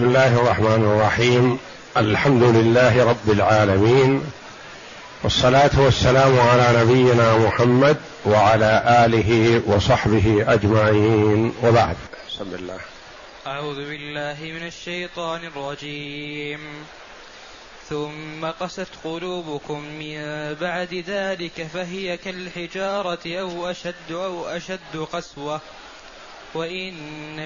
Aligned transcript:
بسم 0.00 0.08
الله 0.08 0.34
الرحمن 0.36 0.82
الرحيم 0.96 1.58
الحمد 1.96 2.42
لله 2.42 3.04
رب 3.04 3.30
العالمين 3.30 4.22
والصلاه 5.22 5.70
والسلام 5.80 6.38
على 6.40 6.80
نبينا 6.80 7.36
محمد 7.38 7.96
وعلى 8.26 8.82
اله 9.06 9.62
وصحبه 9.66 10.44
اجمعين 10.48 11.52
وبعد 11.64 11.96
بسم 12.28 12.54
الله 12.54 12.78
اعوذ 13.46 13.76
بالله 13.76 14.36
من 14.60 14.66
الشيطان 14.66 15.40
الرجيم 15.44 16.60
ثم 17.90 18.46
قست 18.60 18.86
قلوبكم 19.04 19.80
من 19.98 20.18
بعد 20.60 21.04
ذلك 21.08 21.68
فهي 21.74 22.16
كالحجاره 22.16 23.40
او 23.40 23.70
اشد 23.70 24.10
او 24.12 24.46
اشد 24.46 24.96
قسوه 25.12 25.60
وإن 26.54 26.96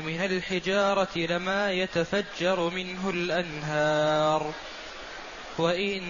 من 0.06 0.24
الحجارة 0.24 1.16
لما 1.16 1.72
يتفجر 1.72 2.60
منه 2.74 3.10
الأنهار 3.10 4.52
وإن 5.58 6.04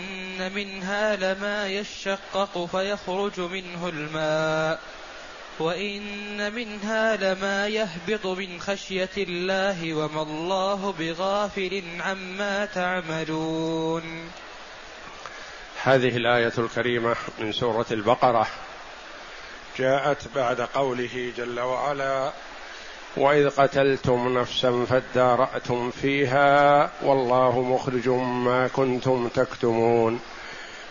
منها 0.55 1.17
لما 1.17 1.69
يشقق 1.69 2.67
فيخرج 2.73 3.41
منه 3.41 3.89
الماء 3.89 4.81
وإن 5.59 6.53
منها 6.55 7.17
لما 7.17 7.69
يهبط 7.69 8.27
من 8.27 8.61
خشية 8.61 9.11
الله 9.17 9.95
وما 9.95 10.23
الله 10.23 10.95
بغافل 10.99 11.83
عما 12.01 12.67
تعملون. 12.67 14.31
هذه 15.83 16.17
الآية 16.17 16.53
الكريمة 16.59 17.15
من 17.39 17.53
سورة 17.53 17.87
البقرة 17.91 18.47
جاءت 19.79 20.23
بعد 20.35 20.61
قوله 20.61 21.33
جل 21.37 21.61
وعلا 21.61 22.33
واذ 23.17 23.49
قتلتم 23.51 24.39
نفسا 24.39 24.85
فاداراتم 24.89 25.91
فيها 25.91 26.91
والله 27.03 27.61
مخرج 27.63 28.09
ما 28.19 28.69
كنتم 28.69 29.29
تكتمون 29.29 30.21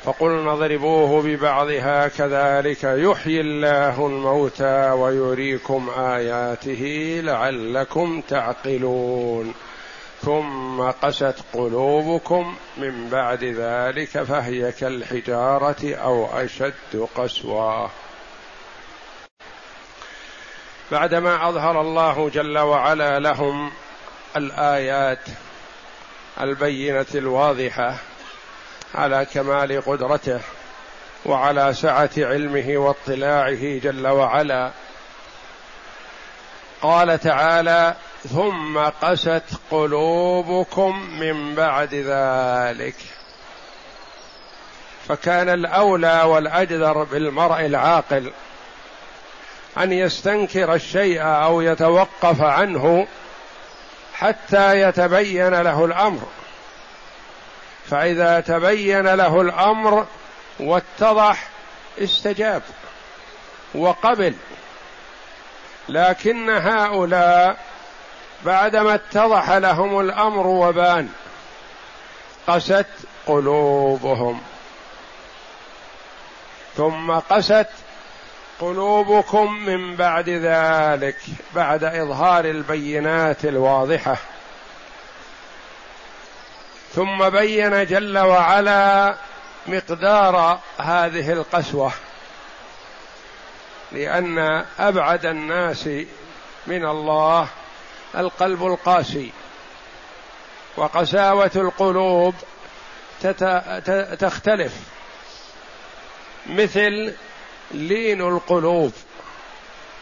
فقلنا 0.03 0.53
اضربوه 0.53 1.23
ببعضها 1.23 2.07
كذلك 2.07 2.83
يحيي 2.83 3.41
الله 3.41 4.07
الموتى 4.07 4.89
ويريكم 4.89 5.89
اياته 5.99 7.13
لعلكم 7.23 8.21
تعقلون 8.21 9.53
ثم 10.21 10.81
قست 11.01 11.35
قلوبكم 11.53 12.55
من 12.77 13.09
بعد 13.11 13.43
ذلك 13.43 14.07
فهي 14.23 14.71
كالحجاره 14.71 15.95
او 15.95 16.25
اشد 16.33 17.07
قسوه 17.15 17.89
بعدما 20.91 21.49
اظهر 21.49 21.81
الله 21.81 22.29
جل 22.33 22.57
وعلا 22.57 23.19
لهم 23.19 23.71
الايات 24.37 25.19
البينه 26.41 27.05
الواضحه 27.15 27.95
على 28.95 29.27
كمال 29.33 29.81
قدرته 29.85 30.39
وعلى 31.25 31.73
سعه 31.73 32.09
علمه 32.17 32.77
واطلاعه 32.77 33.79
جل 33.79 34.07
وعلا 34.07 34.71
قال 36.81 37.19
تعالى 37.19 37.95
ثم 38.29 38.79
قست 39.01 39.43
قلوبكم 39.71 41.09
من 41.19 41.55
بعد 41.55 41.93
ذلك 41.93 42.95
فكان 45.07 45.49
الاولى 45.49 46.21
والاجدر 46.23 47.03
بالمرء 47.03 47.65
العاقل 47.65 48.31
ان 49.77 49.91
يستنكر 49.91 50.73
الشيء 50.73 51.21
او 51.21 51.61
يتوقف 51.61 52.41
عنه 52.41 53.07
حتى 54.13 54.79
يتبين 54.81 55.49
له 55.61 55.85
الامر 55.85 56.23
فاذا 57.89 58.39
تبين 58.39 59.01
له 59.07 59.41
الامر 59.41 60.05
واتضح 60.59 61.47
استجاب 61.99 62.61
وقبل 63.75 64.33
لكن 65.89 66.49
هؤلاء 66.49 67.57
بعدما 68.45 68.95
اتضح 68.95 69.49
لهم 69.51 69.99
الامر 69.99 70.47
وبان 70.47 71.09
قست 72.47 72.85
قلوبهم 73.27 74.41
ثم 76.77 77.11
قست 77.11 77.65
قلوبكم 78.61 79.53
من 79.53 79.95
بعد 79.95 80.29
ذلك 80.29 81.17
بعد 81.55 81.83
اظهار 81.83 82.45
البينات 82.45 83.45
الواضحه 83.45 84.17
ثم 86.95 87.29
بين 87.29 87.85
جل 87.85 88.17
وعلا 88.17 89.15
مقدار 89.67 90.59
هذه 90.77 91.33
القسوه 91.33 91.91
لان 93.91 94.65
ابعد 94.79 95.25
الناس 95.25 95.87
من 96.67 96.85
الله 96.85 97.47
القلب 98.17 98.65
القاسي 98.65 99.31
وقساوه 100.77 101.51
القلوب 101.55 102.35
تختلف 104.19 104.73
مثل 106.49 107.13
لين 107.73 108.21
القلوب 108.21 108.91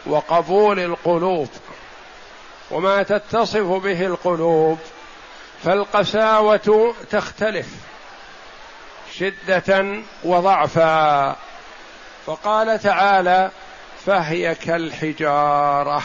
وقبول 0.06 0.80
القلوب 0.80 1.48
وما 2.70 3.02
تتصف 3.02 3.66
به 3.84 4.06
القلوب 4.06 4.78
فالقساوه 5.64 6.94
تختلف 7.10 7.66
شده 9.18 10.00
وضعفا 10.24 11.36
فقال 12.26 12.78
تعالى 12.78 13.50
فهي 14.06 14.54
كالحجاره 14.54 16.02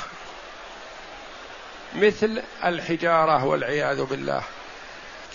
مثل 1.96 2.42
الحجاره 2.66 3.46
والعياذ 3.46 4.04
بالله 4.04 4.42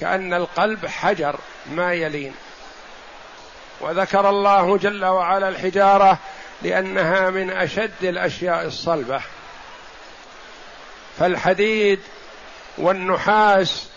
كان 0.00 0.34
القلب 0.34 0.87
حجر 0.87 1.38
ما 1.66 1.94
يلين 1.94 2.34
وذكر 3.82 4.28
الله 4.28 4.76
جل 4.78 5.04
وعلا 5.04 5.48
الحجاره 5.48 6.19
لانها 6.62 7.31
من 7.31 7.50
اشد 7.50 8.04
الاشياء 8.04 8.66
الصلبه 8.66 9.20
فالحديد 11.19 12.00
والنحاس 12.78 13.88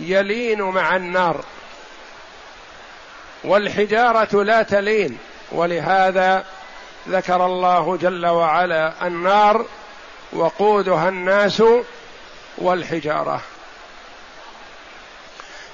يلين 0.00 0.62
مع 0.62 0.96
النار 0.96 1.44
والحجاره 3.44 4.42
لا 4.42 4.62
تلين 4.62 5.18
ولهذا 5.52 6.44
ذكر 7.08 7.46
الله 7.46 7.96
جل 7.96 8.26
وعلا 8.26 9.06
النار 9.06 9.66
وقودها 10.32 11.08
الناس 11.08 11.62
والحجاره 12.58 13.40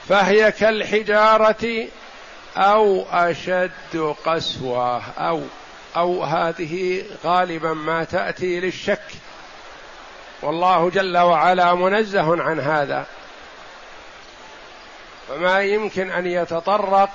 فهي 0.09 0.53
كالحجاره 0.53 1.89
أو 2.57 3.05
أشد 3.13 4.15
قسوة 4.27 5.03
أو 5.19 5.41
أو 5.97 6.23
هذه 6.25 7.05
غالبا 7.25 7.73
ما 7.75 8.05
تأتي 8.05 8.61
للشك 8.61 9.03
والله 10.43 10.91
جل 10.91 11.19
وعلا 11.19 11.75
منزه 11.75 12.43
عن 12.43 12.61
هذا 12.61 13.07
فما 15.29 15.61
يمكن 15.63 16.11
أن 16.11 16.27
يتطرق 16.27 17.09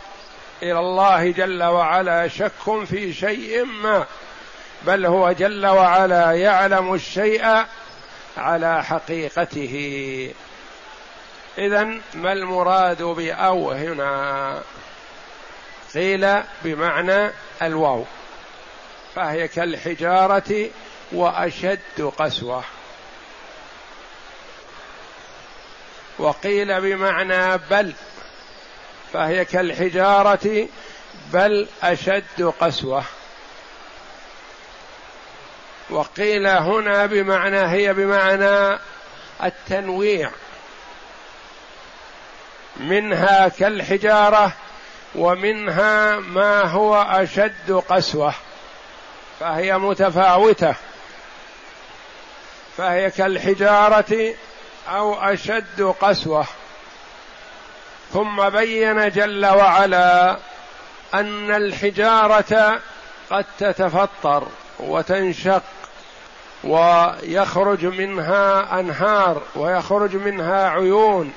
إلى 0.63 0.79
الله 0.79 1.31
جل 1.31 1.63
وعلا 1.63 2.27
شك 2.27 2.83
في 2.89 3.13
شيء 3.13 3.63
ما 3.65 4.05
بل 4.81 5.05
هو 5.05 5.31
جل 5.31 5.65
وعلا 5.65 6.31
يعلم 6.31 6.93
الشيء 6.93 7.63
على 8.37 8.83
حقيقته 8.83 9.75
إذا 11.57 11.83
ما 12.13 12.33
المراد 12.33 13.03
بأو 13.03 13.71
هنا؟ 13.71 14.61
قيل 15.95 16.43
بمعنى 16.63 17.31
الواو 17.61 18.05
فهي 19.15 19.47
كالحجاره 19.47 20.69
واشد 21.11 22.13
قسوه 22.17 22.63
وقيل 26.19 26.81
بمعنى 26.81 27.57
بل 27.57 27.93
فهي 29.13 29.45
كالحجاره 29.45 30.67
بل 31.33 31.67
اشد 31.83 32.53
قسوه 32.61 33.03
وقيل 35.89 36.47
هنا 36.47 37.05
بمعنى 37.05 37.59
هي 37.71 37.93
بمعنى 37.93 38.79
التنويع 39.43 40.31
منها 42.77 43.47
كالحجاره 43.49 44.51
ومنها 45.17 46.19
ما 46.19 46.61
هو 46.61 46.95
اشد 47.01 47.71
قسوه 47.89 48.33
فهي 49.39 49.77
متفاوته 49.77 50.75
فهي 52.77 53.11
كالحجاره 53.11 54.33
او 54.91 55.15
اشد 55.15 55.81
قسوه 56.01 56.45
ثم 58.13 58.49
بين 58.49 59.09
جل 59.09 59.45
وعلا 59.45 60.37
ان 61.13 61.51
الحجاره 61.55 62.79
قد 63.31 63.45
تتفطر 63.59 64.47
وتنشق 64.79 65.61
ويخرج 66.63 67.85
منها 67.85 68.79
انهار 68.79 69.41
ويخرج 69.55 70.15
منها 70.15 70.69
عيون 70.69 71.33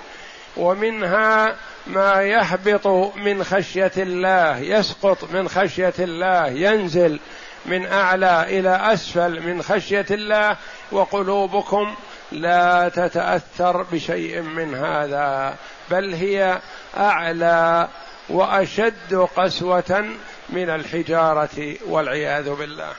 ومنها 0.58 1.54
ما 1.86 2.22
يهبط 2.22 2.86
من 3.16 3.44
خشيه 3.44 3.92
الله 3.96 4.58
يسقط 4.58 5.24
من 5.32 5.48
خشيه 5.48 5.92
الله 5.98 6.46
ينزل 6.46 7.20
من 7.66 7.86
اعلى 7.86 8.58
الى 8.60 8.92
اسفل 8.92 9.42
من 9.46 9.62
خشيه 9.62 10.06
الله 10.10 10.56
وقلوبكم 10.92 11.94
لا 12.32 12.88
تتاثر 12.88 13.82
بشيء 13.92 14.40
من 14.40 14.74
هذا 14.74 15.54
بل 15.90 16.14
هي 16.14 16.58
اعلى 16.96 17.88
واشد 18.28 19.14
قسوه 19.36 20.06
من 20.50 20.70
الحجاره 20.70 21.74
والعياذ 21.88 22.50
بالله 22.50 22.92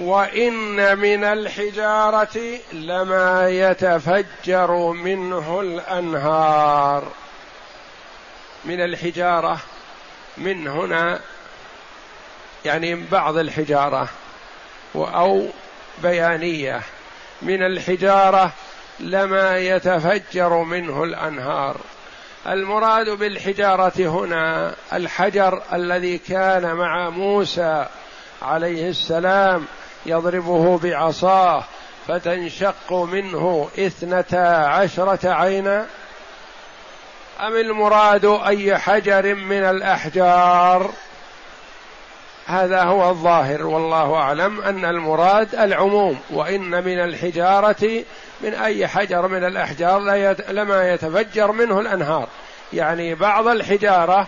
وان 0.00 0.98
من 0.98 1.24
الحجاره 1.24 2.38
لما 2.72 3.48
يتفجر 3.48 4.76
منه 4.76 5.60
الانهار 5.60 7.08
من 8.64 8.80
الحجاره 8.80 9.58
من 10.38 10.68
هنا 10.68 11.20
يعني 12.64 12.94
بعض 12.94 13.36
الحجاره 13.38 14.08
او 14.96 15.46
بيانيه 16.02 16.80
من 17.42 17.62
الحجاره 17.62 18.52
لما 19.00 19.58
يتفجر 19.58 20.54
منه 20.62 21.04
الانهار 21.04 21.76
المراد 22.46 23.08
بالحجاره 23.10 24.00
هنا 24.08 24.72
الحجر 24.92 25.62
الذي 25.72 26.18
كان 26.18 26.74
مع 26.74 27.08
موسى 27.10 27.86
عليه 28.42 28.88
السلام 28.90 29.64
يضربه 30.08 30.78
بعصاه 30.78 31.64
فتنشق 32.08 32.92
منه 32.92 33.68
اثنتا 33.78 34.66
عشرة 34.66 35.30
عينا 35.32 35.86
أم 37.40 37.52
المراد 37.56 38.38
أي 38.46 38.78
حجر 38.78 39.34
من 39.34 39.64
الأحجار 39.64 40.90
هذا 42.46 42.82
هو 42.82 43.10
الظاهر 43.10 43.66
والله 43.66 44.14
أعلم 44.14 44.60
أن 44.60 44.84
المراد 44.84 45.54
العموم 45.54 46.18
وإن 46.30 46.70
من 46.84 46.98
الحجارة 47.00 48.04
من 48.40 48.54
أي 48.54 48.86
حجر 48.88 49.28
من 49.28 49.44
الأحجار 49.44 49.98
لما 50.52 50.90
يتفجر 50.92 51.52
منه 51.52 51.80
الأنهار 51.80 52.26
يعني 52.72 53.14
بعض 53.14 53.46
الحجارة 53.48 54.26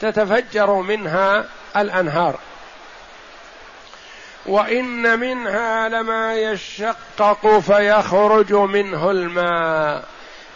تتفجر 0.00 0.74
منها 0.74 1.44
الأنهار 1.76 2.34
وان 4.48 5.18
منها 5.18 5.88
لما 5.88 6.34
يشقق 6.34 7.58
فيخرج 7.58 8.52
منه 8.52 9.10
الماء 9.10 10.04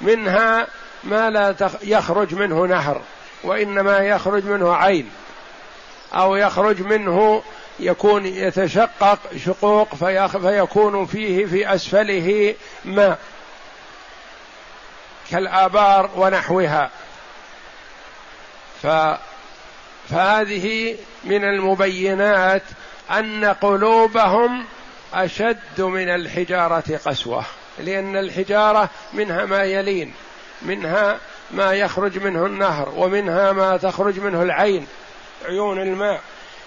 منها 0.00 0.66
ما 1.04 1.30
لا 1.30 1.70
يخرج 1.82 2.34
منه 2.34 2.66
نهر 2.66 3.02
وانما 3.44 3.98
يخرج 3.98 4.44
منه 4.44 4.74
عين 4.76 5.10
او 6.14 6.36
يخرج 6.36 6.80
منه 6.82 7.42
يكون 7.80 8.26
يتشقق 8.26 9.18
شقوق 9.46 9.94
فيكون 10.40 11.06
فيه 11.06 11.46
في 11.46 11.74
اسفله 11.74 12.54
ماء 12.84 13.18
كالابار 15.30 16.10
ونحوها 16.16 16.90
ف 18.82 18.86
فهذه 20.10 20.96
من 21.24 21.44
المبينات 21.44 22.62
ان 23.10 23.44
قلوبهم 23.44 24.64
اشد 25.14 25.56
من 25.80 26.08
الحجاره 26.08 27.00
قسوه 27.06 27.44
لان 27.78 28.16
الحجاره 28.16 28.88
منها 29.12 29.44
ما 29.44 29.62
يلين 29.64 30.12
منها 30.62 31.18
ما 31.50 31.72
يخرج 31.72 32.18
منه 32.24 32.46
النهر 32.46 32.92
ومنها 32.96 33.52
ما 33.52 33.76
تخرج 33.76 34.20
منه 34.20 34.42
العين 34.42 34.86
عيون 35.48 35.80
الماء 35.82 36.20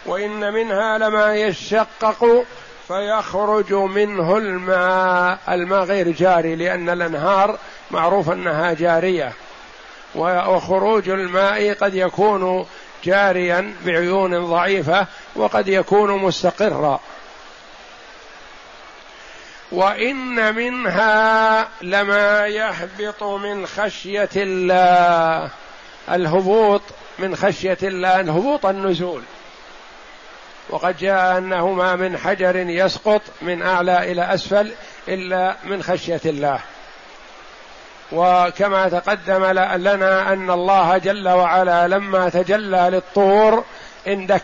وان 0.06 0.54
منها 0.54 0.98
لما 0.98 1.36
يشقق 1.36 2.46
فيخرج 2.88 3.74
منه 3.74 4.38
الماء 4.38 5.40
الماء 5.50 5.84
غير 5.84 6.12
جاري 6.12 6.56
لان 6.56 6.90
الانهار 6.90 7.58
معروف 7.92 8.30
انها 8.30 8.74
جاريه 8.74 9.34
وخروج 10.16 11.10
الماء 11.10 11.74
قد 11.74 11.96
يكون 11.96 12.66
جاريا 13.04 13.74
بعيون 13.86 14.46
ضعيفه 14.46 15.08
وقد 15.36 15.68
يكون 15.68 16.12
مستقرا 16.12 17.00
وان 19.72 20.56
منها 20.56 21.68
لما 21.82 22.48
يهبط 22.48 23.24
من 23.24 23.66
خشيه 23.68 24.30
الله 24.36 25.50
الهبوط 26.12 26.82
من 27.20 27.36
خشيه 27.36 27.78
الله 27.84 28.20
الهبوط 28.20 28.66
النزول 28.66 29.22
وقد 30.70 30.98
جاء 30.98 31.38
انه 31.38 31.72
ما 31.72 31.96
من 31.96 32.18
حجر 32.18 32.56
يسقط 32.56 33.22
من 33.42 33.62
اعلى 33.62 34.12
الى 34.12 34.34
اسفل 34.34 34.72
الا 35.08 35.56
من 35.64 35.84
خشيه 35.84 36.22
الله 36.26 36.60
وكما 38.12 38.90
تقدم 38.90 39.46
لنا 39.76 40.34
ان 40.34 40.50
الله 40.52 40.98
جل 40.98 41.30
وعلا 41.30 41.88
لما 41.88 42.30
تجلى 42.30 42.90
للطور 42.92 43.66
اندك 44.08 44.44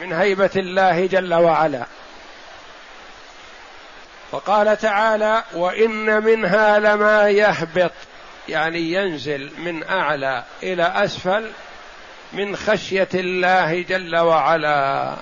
من 0.00 0.12
هيبه 0.12 0.50
الله 0.56 1.06
جل 1.06 1.34
وعلا 1.34 1.84
وقال 4.32 4.76
تعالى 4.78 5.42
وان 5.54 6.22
منها 6.24 6.78
لما 6.78 7.30
يهبط 7.30 7.92
يعني 8.48 8.80
ينزل 8.92 9.52
من 9.58 9.82
اعلى 9.88 10.42
الى 10.62 10.84
اسفل 10.96 11.50
من 12.32 12.56
خشيه 12.56 13.08
الله 13.14 13.82
جل 13.82 14.16
وعلا 14.18 15.14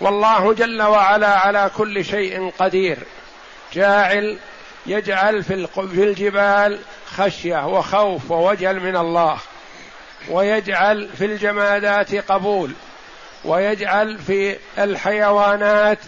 والله 0.00 0.54
جل 0.54 0.82
وعلا 0.82 1.38
على 1.38 1.70
كل 1.76 2.04
شيء 2.04 2.52
قدير 2.58 2.98
جاعل 3.72 4.38
يجعل 4.88 5.42
في 5.44 5.74
الجبال 6.04 6.78
خشيه 7.06 7.66
وخوف 7.68 8.30
ووجل 8.30 8.80
من 8.80 8.96
الله 8.96 9.38
ويجعل 10.30 11.08
في 11.18 11.24
الجمادات 11.24 12.14
قبول 12.14 12.72
ويجعل 13.44 14.18
في 14.18 14.56
الحيوانات 14.78 15.98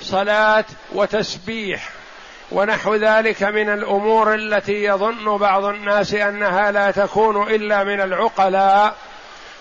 صلاه 0.00 0.64
وتسبيح 0.92 1.88
ونحو 2.52 2.94
ذلك 2.94 3.42
من 3.42 3.68
الامور 3.68 4.34
التي 4.34 4.84
يظن 4.84 5.36
بعض 5.36 5.64
الناس 5.64 6.14
انها 6.14 6.70
لا 6.72 6.90
تكون 6.90 7.42
الا 7.42 7.84
من 7.84 8.00
العقلاء 8.00 8.94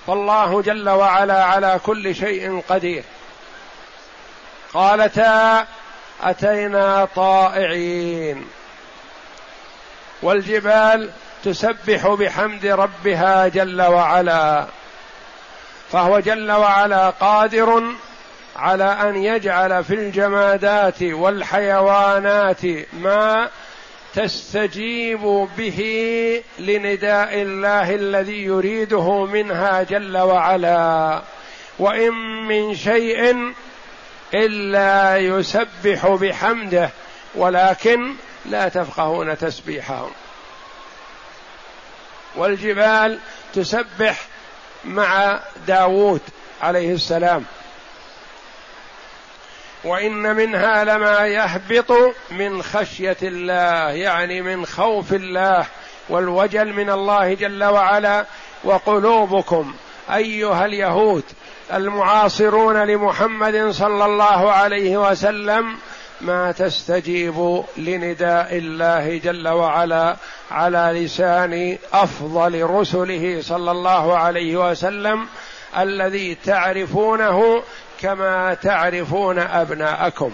فالله 0.08 0.62
جل 0.62 0.89
وعلا 0.89 1.44
على 1.44 1.79
كل 1.86 2.15
شيء 2.15 2.63
قدير 2.70 3.03
قالتا 4.74 5.67
اتينا 6.24 7.08
طائعين 7.15 8.48
والجبال 10.22 11.10
تسبح 11.43 12.07
بحمد 12.07 12.65
ربها 12.65 13.48
جل 13.48 13.81
وعلا 13.81 14.65
فهو 15.91 16.19
جل 16.19 16.51
وعلا 16.51 17.10
قادر 17.10 17.84
على 18.55 18.84
ان 18.84 19.15
يجعل 19.15 19.84
في 19.84 19.93
الجمادات 19.95 21.03
والحيوانات 21.03 22.62
ما 22.93 23.50
تستجيب 24.15 25.48
به 25.57 25.79
لنداء 26.60 27.41
الله 27.41 27.95
الذي 27.95 28.43
يريده 28.43 29.25
منها 29.25 29.84
جل 29.84 30.17
وعلا 30.17 31.22
وان 31.79 32.13
من 32.48 32.75
شيء 32.75 33.36
الا 34.36 35.17
يسبح 35.17 36.07
بحمده 36.07 36.89
ولكن 37.36 38.15
لا 38.50 38.70
تفقهون 38.70 39.38
تسبيحهم 39.38 40.12
والجبال 42.36 43.20
تسبح 43.54 44.20
مع 44.86 45.40
داوود 45.68 46.22
عليه 46.62 46.94
السلام 46.94 47.44
وان 49.84 50.36
منها 50.36 50.84
لما 50.84 51.28
يهبط 51.28 52.16
من 52.32 52.64
خشيه 52.64 53.18
الله 53.24 53.92
يعني 53.92 54.42
من 54.42 54.66
خوف 54.66 55.14
الله 55.14 55.66
والوجل 56.10 56.74
من 56.74 56.90
الله 56.90 57.34
جل 57.34 57.64
وعلا 57.64 58.25
وقلوبكم 58.64 59.74
ايها 60.14 60.66
اليهود 60.66 61.24
المعاصرون 61.74 62.84
لمحمد 62.84 63.70
صلى 63.72 64.06
الله 64.06 64.52
عليه 64.52 64.98
وسلم 65.10 65.78
ما 66.22 66.51
تستجيب 66.51 67.63
لنداء 67.77 68.57
الله 68.57 69.17
جل 69.17 69.48
وعلا 69.48 70.15
على 70.51 70.91
لسان 71.05 71.77
افضل 71.93 72.63
رسله 72.63 73.39
صلى 73.41 73.72
الله 73.72 74.17
عليه 74.17 74.69
وسلم 74.69 75.25
الذي 75.77 76.36
تعرفونه 76.45 77.63
كما 78.01 78.53
تعرفون 78.53 79.39
ابناءكم 79.39 80.31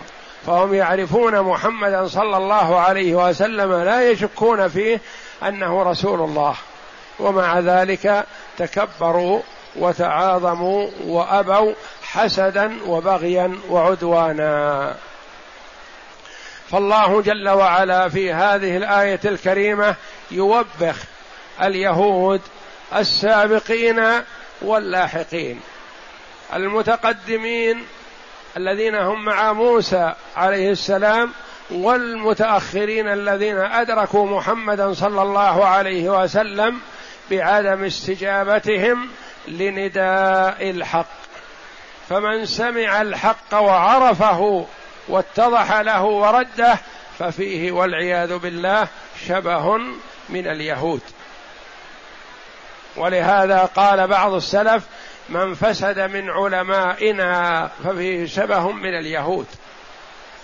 فهم 0.47 0.73
يعرفون 0.73 1.41
محمدا 1.41 2.07
صلى 2.07 2.37
الله 2.37 2.79
عليه 2.79 3.15
وسلم 3.15 3.73
لا 3.73 4.09
يشكون 4.11 4.67
فيه 4.67 5.01
انه 5.47 5.83
رسول 5.83 6.21
الله 6.21 6.55
ومع 7.19 7.59
ذلك 7.59 8.25
تكبروا 8.57 9.39
وتعاظموا 9.75 10.87
وابوا 11.07 11.73
حسدا 12.01 12.71
وبغيا 12.87 13.57
وعدوانا 13.69 14.95
فالله 16.71 17.21
جل 17.21 17.49
وعلا 17.49 18.09
في 18.09 18.33
هذه 18.33 18.77
الايه 18.77 19.19
الكريمه 19.25 19.95
يوبخ 20.31 20.95
اليهود 21.61 22.41
السابقين 22.95 24.01
واللاحقين 24.61 25.59
المتقدمين 26.53 27.85
الذين 28.57 28.95
هم 28.95 29.25
مع 29.25 29.53
موسى 29.53 30.13
عليه 30.37 30.69
السلام 30.71 31.31
والمتاخرين 31.71 33.07
الذين 33.07 33.57
ادركوا 33.57 34.25
محمدا 34.25 34.93
صلى 34.93 35.21
الله 35.21 35.65
عليه 35.65 36.09
وسلم 36.23 36.79
بعدم 37.31 37.83
استجابتهم 37.83 39.07
لنداء 39.47 40.69
الحق 40.69 41.05
فمن 42.09 42.45
سمع 42.45 43.01
الحق 43.01 43.53
وعرفه 43.53 44.65
واتضح 45.09 45.71
له 45.79 46.03
ورده 46.03 46.75
ففيه 47.19 47.71
والعياذ 47.71 48.37
بالله 48.37 48.87
شبه 49.27 49.77
من 50.29 50.47
اليهود 50.47 51.01
ولهذا 52.97 53.59
قال 53.65 54.07
بعض 54.07 54.33
السلف 54.33 54.83
من 55.29 55.53
فسد 55.55 55.99
من 55.99 56.29
علمائنا 56.29 57.69
ففيه 57.83 58.25
شبه 58.25 58.71
من 58.71 58.93
اليهود 58.99 59.45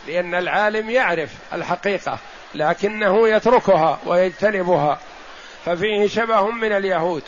لأن 0.07 0.35
العالم 0.35 0.89
يعرف 0.89 1.29
الحقيقة 1.53 2.17
لكنه 2.55 3.27
يتركها 3.29 3.99
ويجتنبها 4.05 4.99
ففيه 5.65 6.07
شبه 6.07 6.47
من 6.51 6.71
اليهود 6.71 7.23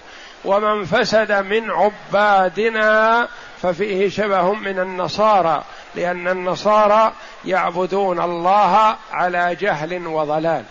ومن 0.45 0.85
فسد 0.85 1.31
من 1.31 1.71
عبادنا 1.71 3.27
ففيه 3.61 4.09
شبه 4.09 4.53
من 4.53 4.79
النصارى 4.79 5.63
لأن 5.95 6.27
النصارى 6.27 7.11
يعبدون 7.45 8.21
الله 8.21 8.95
على 9.11 9.55
جهل 9.59 10.07
وضلال 10.07 10.63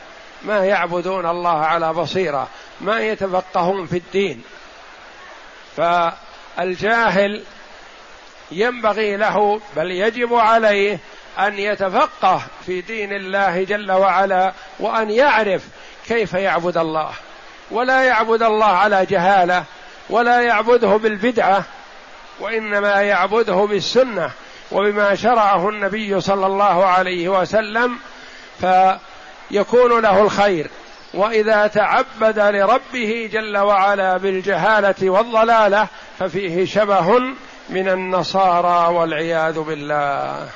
ما 0.42 0.64
يعبدون 0.66 1.26
الله 1.26 1.64
على 1.66 1.92
بصيرة 1.92 2.48
ما 2.80 3.00
يتفقهون 3.00 3.86
في 3.86 3.96
الدين 3.96 4.42
فالجاهل 5.76 7.42
ينبغي 8.52 9.16
له 9.16 9.60
بل 9.76 9.90
يجب 9.90 10.34
عليه 10.34 10.98
أن 11.38 11.58
يتفقه 11.58 12.42
في 12.66 12.80
دين 12.80 13.12
الله 13.12 13.64
جل 13.64 13.92
وعلا 13.92 14.52
وأن 14.80 15.10
يعرف 15.10 15.62
كيف 16.08 16.34
يعبد 16.34 16.76
الله 16.78 17.10
ولا 17.70 18.04
يعبد 18.04 18.42
الله 18.42 18.66
على 18.66 19.06
جهالة 19.06 19.64
ولا 20.10 20.40
يعبده 20.40 20.88
بالبدعة 20.96 21.62
وإنما 22.40 23.02
يعبده 23.02 23.54
بالسنة 23.54 24.30
وبما 24.72 25.14
شرعه 25.14 25.68
النبي 25.68 26.20
صلى 26.20 26.46
الله 26.46 26.84
عليه 26.86 27.28
وسلم 27.28 27.98
فيكون 28.60 30.02
له 30.02 30.22
الخير 30.22 30.70
واذا 31.14 31.66
تعبد 31.66 32.38
لربه 32.38 33.30
جل 33.32 33.58
وعلا 33.58 34.16
بالجهاله 34.16 35.10
والضلاله 35.10 35.86
ففيه 36.18 36.64
شبه 36.64 37.18
من 37.70 37.88
النصارى 37.88 38.94
والعياذ 38.94 39.58
بالله 39.58 40.48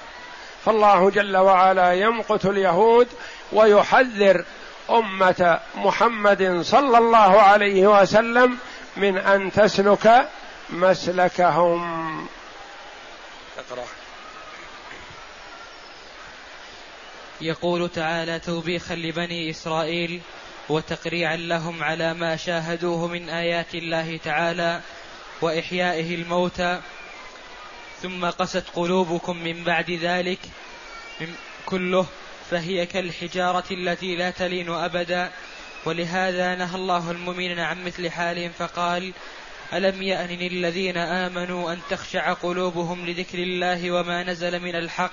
فالله 0.67 1.11
جل 1.11 1.37
وعلا 1.37 1.93
يمقت 1.93 2.45
اليهود 2.47 3.09
ويحذر 3.53 4.45
امه 4.91 5.61
محمد 5.75 6.59
صلى 6.63 6.99
الله 6.99 7.41
عليه 7.43 8.01
وسلم 8.03 8.59
من 8.97 9.19
ان 9.19 9.53
تسلك 9.53 10.29
مسلكهم 10.71 12.19
اقرأ 13.59 13.85
يقول 17.43 17.89
تعالى 17.89 18.39
توبيخا 18.41 18.95
لبني 18.95 19.51
إسرائيل 19.51 20.21
وتقريعا 20.69 21.37
لهم 21.37 21.83
على 21.85 22.15
ما 22.15 22.37
شاهدوه 22.37 23.07
من 23.07 23.29
آيات 23.29 23.75
الله 23.75 24.17
تعالى 24.25 24.81
وإحيائه 25.41 26.15
الموتى 26.15 26.81
ثم 28.03 28.27
قست 28.31 28.65
قلوبكم 28.75 29.37
من 29.37 29.65
بعد 29.65 29.91
ذلك 29.91 30.39
من 31.21 31.35
كله 31.67 32.07
فهي 32.51 32.87
كالحجارة 32.87 33.65
التي 33.71 34.17
لا 34.17 34.31
تلين 34.31 34.71
أبدا 34.73 35.31
ولهذا 35.85 36.55
نهى 36.55 36.75
الله 36.75 37.11
المؤمنين 37.11 37.59
عن 37.61 37.85
مثل 37.85 38.11
حالهم 38.11 38.53
فقال 38.59 39.13
ألم 39.73 40.03
يان 40.03 40.31
الذين 40.31 40.97
آمنوا 40.97 41.73
أن 41.73 41.79
تخشع 41.91 42.33
قلوبهم 42.33 43.07
لذكر 43.07 43.39
الله 43.39 43.91
وما 43.91 44.23
نزل 44.23 44.61
من 44.61 44.75
الحق 44.75 45.13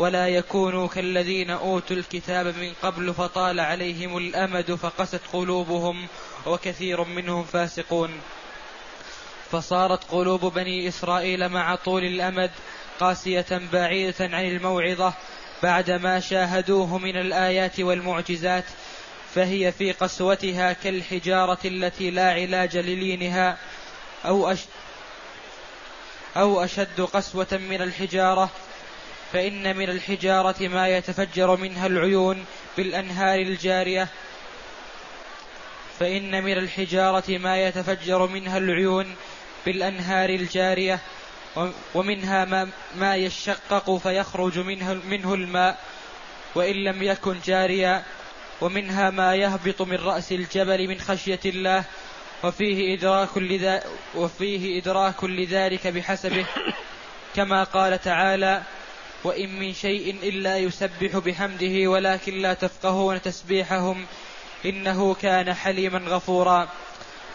ولا 0.00 0.28
يكونوا 0.28 0.88
كالذين 0.88 1.50
اوتوا 1.50 1.96
الكتاب 1.96 2.46
من 2.46 2.72
قبل 2.82 3.14
فطال 3.14 3.60
عليهم 3.60 4.16
الامد 4.16 4.72
فقست 4.74 5.20
قلوبهم 5.32 6.06
وكثير 6.46 7.04
منهم 7.04 7.44
فاسقون 7.44 8.10
فصارت 9.52 10.10
قلوب 10.10 10.44
بني 10.54 10.88
اسرائيل 10.88 11.48
مع 11.48 11.74
طول 11.74 12.04
الامد 12.04 12.50
قاسيه 13.00 13.46
بعيده 13.72 14.16
عن 14.20 14.44
الموعظه 14.46 15.12
بعد 15.62 15.90
ما 15.90 16.20
شاهدوه 16.20 16.98
من 16.98 17.16
الايات 17.16 17.80
والمعجزات 17.80 18.64
فهي 19.34 19.72
في 19.72 19.92
قسوتها 19.92 20.72
كالحجاره 20.72 21.58
التي 21.64 22.10
لا 22.10 22.32
علاج 22.32 22.76
للينها 22.76 23.56
او 24.24 24.52
أش 24.52 24.58
أو 26.36 26.64
أشد 26.64 27.00
قسوة 27.00 27.46
من 27.68 27.82
الحجارة 27.82 28.50
فإن 29.32 29.76
من 29.76 29.88
الحجارة 29.88 30.68
ما 30.68 30.88
يتفجر 30.88 31.56
منها 31.56 31.86
العيون 31.86 32.44
بالأنهار 32.76 33.38
الجارية 33.38 34.08
فإن 36.00 36.44
من 36.44 36.52
الحجارة 36.52 37.38
ما 37.38 37.62
يتفجر 37.62 38.26
منها 38.26 38.58
العيون 38.58 39.14
بالأنهار 39.66 40.28
الجارية 40.30 40.98
ومنها 41.94 42.44
ما, 42.44 42.68
ما 42.96 43.16
يشقق 43.16 43.96
فيخرج 43.96 44.58
منه, 44.58 44.92
منه 44.94 45.34
الماء 45.34 45.78
وإن 46.54 46.76
لم 46.84 47.02
يكن 47.02 47.34
جاريا 47.44 48.02
ومنها 48.60 49.10
ما 49.10 49.34
يهبط 49.34 49.82
من 49.82 49.96
رأس 49.96 50.32
الجبل 50.32 50.88
من 50.88 51.00
خشية 51.00 51.40
الله 51.44 51.84
وفيه 52.44 52.98
إدراك, 52.98 53.38
لذا 53.38 53.82
وفيه 54.14 54.80
إدراك 54.82 55.24
لذلك 55.24 55.86
بحسبه 55.86 56.46
كما 57.36 57.64
قال 57.64 58.00
تعالى 58.02 58.62
وإن 59.24 59.58
من 59.60 59.74
شيء 59.74 60.16
إلا 60.22 60.58
يسبح 60.58 61.16
بحمده 61.18 61.86
ولكن 61.90 62.34
لا 62.38 62.54
تفقهون 62.54 63.22
تسبيحهم 63.22 64.06
إنه 64.64 65.14
كان 65.14 65.54
حليما 65.54 65.98
غفورا 65.98 66.68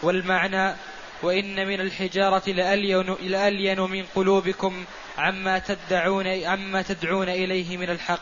والمعنى 0.02 0.74
وإن 1.22 1.68
من 1.68 1.80
الحجارة 1.80 2.50
لألين, 2.50 3.14
لألين 3.22 3.80
من 3.80 4.04
قلوبكم 4.14 4.84
عما 5.18 5.58
تدعون 5.58 6.26
عما 6.44 6.82
تدعون 6.82 7.28
إليه 7.28 7.76
من 7.76 7.90
الحق 7.90 8.20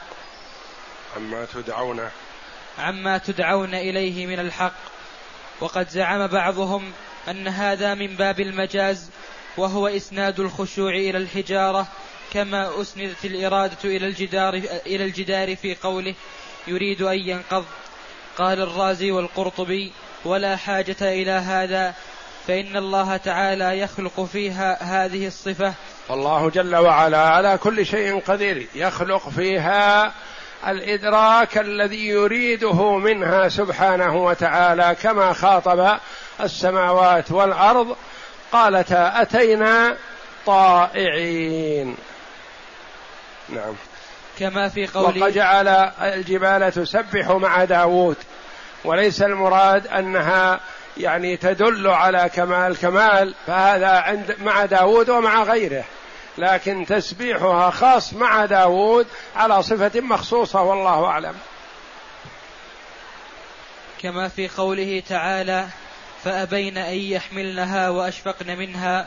عما 1.16 1.47
تدعون 1.54 2.00
عما 2.78 3.19
تدعون 3.19 3.75
إليه 3.75 4.26
من 4.26 4.38
الحق 4.40 4.75
وقد 5.61 5.88
زعم 5.88 6.26
بعضهم 6.26 6.92
أن 7.28 7.49
هذا 7.49 7.95
من 7.95 8.07
باب 8.07 8.40
المجاز 8.40 9.11
وهو 9.57 9.87
إسناد 9.88 10.40
الخشوع 10.40 10.90
إلى 10.90 11.19
الحجارة 11.19 11.88
كما 12.33 12.81
أسندت 12.83 13.25
الإرادة 13.25 13.76
إلى 13.85 14.07
الجدار, 14.07 14.55
إلى 14.87 15.05
الجدار 15.05 15.57
في 15.57 15.75
قوله 15.75 16.14
يريد 16.67 17.02
أن 17.02 17.19
ينقض 17.19 17.64
قال 18.38 18.61
الرازي 18.61 19.11
والقرطبي 19.11 19.93
ولا 20.25 20.57
حاجة 20.57 20.97
إلى 21.02 21.31
هذا 21.31 21.95
فإن 22.49 22.76
الله 22.76 23.17
تعالى 23.17 23.79
يخلق 23.79 24.21
فيها 24.21 24.79
هذه 24.83 25.26
الصفة 25.26 25.75
والله 26.09 26.50
جل 26.50 26.76
وعلا 26.76 27.21
على 27.21 27.59
كل 27.59 27.87
شيء 27.87 28.21
قدير 28.21 28.67
يخلق 28.75 29.29
فيها 29.29 30.12
الإدراك 30.67 31.59
الذي 31.59 32.07
يريده 32.07 32.97
منها 32.97 33.49
سبحانه 33.49 34.17
وتعالى 34.25 34.97
كما 35.02 35.33
خاطب 35.33 35.99
السماوات 36.41 37.33
والأرض 37.33 37.97
قالتا 38.52 39.23
أتينا 39.23 39.97
طائعين 40.47 41.97
نعم 43.52 43.75
كما 44.38 44.68
في 44.68 44.87
قوله 44.87 45.23
وقد 45.23 45.32
جعل 45.32 45.68
الجبال 46.02 46.73
تسبح 46.73 47.30
مع 47.30 47.64
داوود 47.64 48.16
وليس 48.85 49.23
المراد 49.23 49.87
أنها 49.87 50.61
يعني 50.97 51.37
تدل 51.37 51.88
على 51.88 52.30
كمال 52.35 52.76
كمال 52.78 53.35
فهذا 53.47 53.88
عند 53.88 54.37
مع 54.42 54.64
داوود 54.64 55.11
ومع 55.11 55.42
غيره 55.42 55.85
لكن 56.38 56.87
تسبيحها 56.87 57.71
خاص 57.71 58.12
مع 58.14 58.44
داوود 58.44 59.06
على 59.37 59.62
صفة 59.62 60.00
مخصوصة 60.00 60.62
والله 60.62 61.04
أعلم 61.06 61.35
كما 64.02 64.28
في 64.28 64.49
قوله 64.49 65.02
تعالى 65.09 65.66
فأبين 66.25 66.76
أن 66.78 66.94
يحملنها 66.97 67.88
وأشفقن 67.90 68.59
منها 68.59 69.06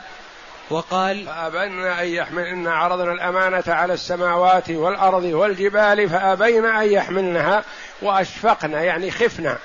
وقال 0.70 1.24
فأبين 1.26 1.82
أن 1.86 2.06
يحملن 2.08 2.66
عرضنا 2.66 3.12
الأمانة 3.12 3.64
على 3.66 3.94
السماوات 3.94 4.70
والأرض 4.70 5.24
والجبال 5.24 6.08
فأبين 6.10 6.64
أن 6.64 6.92
يحملنها 6.92 7.64
وأشفقنا 8.02 8.82
يعني 8.82 9.10
خفنا 9.10 9.58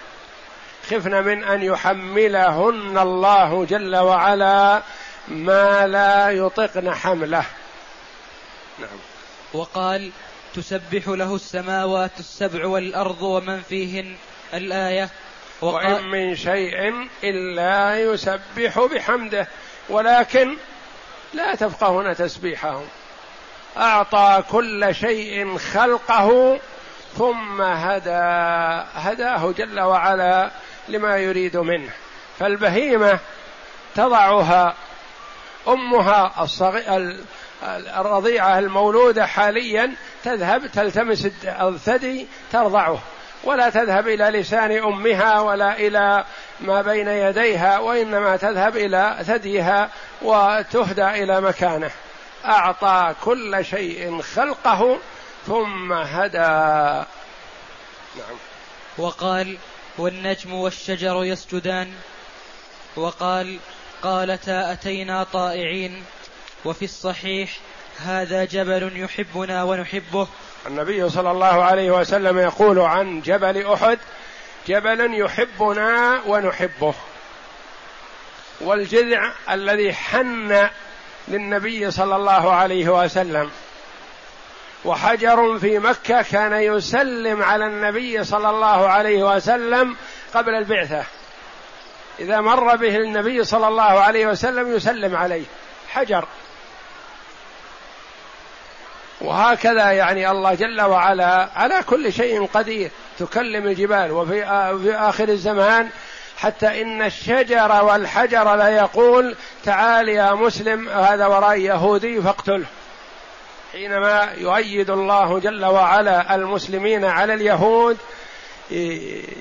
خفنا 0.89 1.21
من 1.21 1.43
أن 1.43 1.61
يحملهن 1.61 2.97
الله 2.97 3.65
جل 3.65 3.95
وعلا 3.95 4.81
ما 5.27 5.87
لا 5.87 6.29
يطقن 6.29 6.91
حمله 6.93 7.43
نعم 8.79 8.89
وقال 9.53 10.11
تسبح 10.55 11.07
له 11.07 11.35
السماوات 11.35 12.11
السبع 12.19 12.65
والأرض 12.65 13.21
ومن 13.21 13.61
فيهن 13.61 14.15
الآية 14.53 15.09
وقال 15.61 15.75
وإن 15.93 16.03
من 16.07 16.35
شيء 16.35 17.07
إلا 17.23 17.99
يسبح 17.99 18.87
بحمده 18.93 19.47
ولكن 19.89 20.57
لا 21.33 21.55
تفقهون 21.55 22.15
تسبيحهم 22.15 22.85
اعطى 23.77 24.43
كل 24.51 24.95
شيء 24.95 25.57
خلقه 25.57 26.59
ثم 27.17 27.61
هدى 27.61 28.19
هداه 28.95 29.51
جل 29.57 29.79
وعلا 29.79 30.51
لما 30.87 31.17
يريد 31.17 31.57
منه 31.57 31.89
فالبهيمه 32.39 33.19
تضعها 33.95 34.75
امها 35.67 36.43
الصغير 36.43 37.17
الرضيعه 37.99 38.59
المولوده 38.59 39.25
حاليا 39.25 39.91
تذهب 40.23 40.67
تلتمس 40.73 41.27
الثدي 41.45 42.27
ترضعه 42.51 42.99
ولا 43.43 43.69
تذهب 43.69 44.07
الى 44.07 44.23
لسان 44.23 44.71
امها 44.71 45.39
ولا 45.41 45.77
الى 45.77 46.25
ما 46.59 46.81
بين 46.81 47.07
يديها 47.07 47.79
وانما 47.79 48.37
تذهب 48.37 48.77
الى 48.77 49.17
ثديها 49.21 49.89
وتهدى 50.21 51.23
الى 51.23 51.41
مكانه 51.41 51.91
اعطى 52.45 53.15
كل 53.23 53.65
شيء 53.69 54.21
خلقه 54.21 54.97
ثم 55.47 55.93
هدى 55.93 56.37
نعم 58.17 58.37
وقال 58.97 59.57
والنجم 59.97 60.53
والشجر 60.53 61.23
يسجدان 61.23 61.93
وقال 62.95 63.59
قالتا 64.03 64.71
اتينا 64.71 65.23
طائعين 65.23 66.03
وفي 66.65 66.85
الصحيح 66.85 67.51
هذا 68.05 68.45
جبل 68.45 68.91
يحبنا 69.03 69.63
ونحبه 69.63 70.27
النبي 70.67 71.09
صلى 71.09 71.31
الله 71.31 71.63
عليه 71.63 71.91
وسلم 71.91 72.39
يقول 72.39 72.79
عن 72.79 73.21
جبل 73.21 73.71
احد 73.73 73.99
جبل 74.67 75.19
يحبنا 75.19 76.19
ونحبه 76.25 76.93
والجذع 78.61 79.31
الذي 79.51 79.93
حن 79.93 80.67
للنبي 81.27 81.91
صلى 81.91 82.15
الله 82.15 82.53
عليه 82.53 82.89
وسلم 83.03 83.51
وحجر 84.85 85.59
في 85.59 85.79
مكه 85.79 86.21
كان 86.21 86.53
يسلم 86.53 87.43
على 87.43 87.65
النبي 87.65 88.23
صلى 88.23 88.49
الله 88.49 88.87
عليه 88.89 89.35
وسلم 89.35 89.95
قبل 90.33 90.49
البعثه 90.49 91.03
اذا 92.19 92.41
مر 92.41 92.75
به 92.75 92.95
النبي 92.95 93.43
صلى 93.43 93.67
الله 93.67 93.83
عليه 94.01 94.27
وسلم 94.27 94.75
يسلم 94.75 95.15
عليه 95.15 95.43
حجر 95.89 96.25
وهكذا 99.21 99.91
يعني 99.91 100.31
الله 100.31 100.53
جل 100.53 100.81
وعلا 100.81 101.47
على 101.55 101.83
كل 101.87 102.13
شيء 102.13 102.45
قدير 102.45 102.91
تكلم 103.19 103.67
الجبال 103.67 104.11
وفي 104.11 104.43
في 104.83 104.95
آخر 104.95 105.29
الزمان 105.29 105.89
حتى 106.37 106.81
إن 106.81 107.01
الشجر 107.01 107.83
والحجر 107.85 108.55
لا 108.55 108.69
يقول 108.69 109.35
تعال 109.65 110.09
يا 110.09 110.33
مسلم 110.33 110.89
هذا 110.89 111.27
وراء 111.27 111.57
يهودي 111.57 112.21
فاقتله 112.21 112.65
حينما 113.71 114.29
يؤيد 114.37 114.89
الله 114.89 115.39
جل 115.39 115.65
وعلا 115.65 116.35
المسلمين 116.35 117.05
على 117.05 117.33
اليهود 117.33 117.97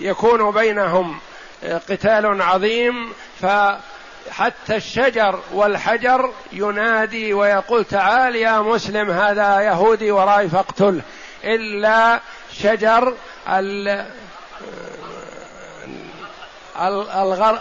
يكون 0.00 0.50
بينهم 0.50 1.18
قتال 1.62 2.42
عظيم 2.42 3.12
ف 3.40 3.46
حتى 4.30 4.76
الشجر 4.76 5.42
والحجر 5.52 6.32
ينادي 6.52 7.34
ويقول 7.34 7.84
تعال 7.84 8.36
يا 8.36 8.60
مسلم 8.60 9.10
هذا 9.10 9.60
يهودي 9.60 10.10
وراي 10.10 10.48
فاقتله 10.48 11.02
إلا 11.44 12.20
شجر 12.52 13.14
ال 13.48 14.06
الغر 16.80 17.60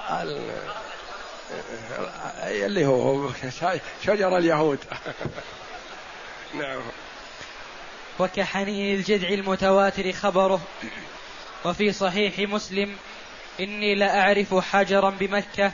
اللي 2.46 2.86
هو 2.86 3.30
شجر 4.06 4.38
اليهود 4.38 4.80
نعم 6.62 6.78
وكحنين 8.20 8.96
الجذع 8.96 9.30
المتواتر 9.30 10.12
خبره 10.12 10.60
وفي 11.66 11.92
صحيح 11.92 12.40
مسلم 12.40 12.96
إني 13.60 13.96
لأعرف 13.96 14.54
حجرا 14.74 15.10
بمكة 15.10 15.72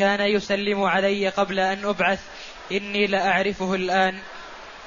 كان 0.00 0.20
يسلم 0.20 0.82
علي 0.84 1.28
قبل 1.28 1.60
أن 1.60 1.84
أبعث 1.84 2.20
إني 2.72 3.06
لأعرفه 3.06 3.74
الآن 3.74 4.18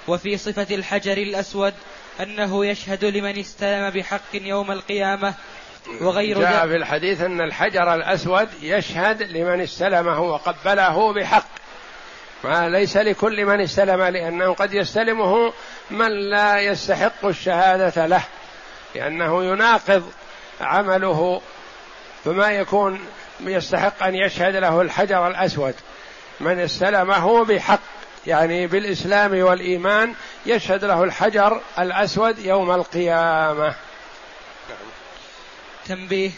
وفي 0.07 0.37
صفة 0.37 0.75
الحجر 0.75 1.17
الأسود 1.17 1.73
أنه 2.21 2.65
يشهد 2.65 3.05
لمن 3.05 3.39
استلم 3.39 3.89
بحق 3.89 4.21
يوم 4.33 4.71
القيامة 4.71 5.33
وغير 6.01 6.39
جاء 6.39 6.67
في 6.67 6.75
الحديث 6.75 7.21
أن 7.21 7.41
الحجر 7.41 7.93
الأسود 7.93 8.47
يشهد 8.61 9.21
لمن 9.23 9.61
استلمه 9.61 10.19
وقبله 10.21 11.13
بحق 11.13 11.47
ما 12.43 12.69
ليس 12.69 12.97
لكل 12.97 13.45
من 13.45 13.61
استلم 13.61 14.01
لأنه 14.03 14.53
قد 14.53 14.73
يستلمه 14.73 15.53
من 15.91 16.29
لا 16.29 16.59
يستحق 16.59 17.25
الشهادة 17.25 18.05
له 18.07 18.23
لأنه 18.95 19.43
يناقض 19.43 20.11
عمله 20.61 21.41
فما 22.23 22.51
يكون 22.51 22.99
يستحق 23.39 24.03
ان 24.03 24.15
يشهد 24.15 24.55
له 24.55 24.81
الحجر 24.81 25.27
الاسود 25.27 25.75
من 26.39 26.59
استلمه 26.59 27.45
بحق 27.45 27.79
يعني 28.27 28.67
بالاسلام 28.67 29.37
والايمان 29.43 30.13
يشهد 30.45 30.85
له 30.85 31.03
الحجر 31.03 31.61
الاسود 31.79 32.39
يوم 32.39 32.71
القيامه 32.71 33.75
تنبيه 35.87 36.31